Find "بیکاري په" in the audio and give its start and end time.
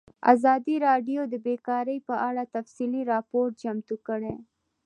1.45-2.15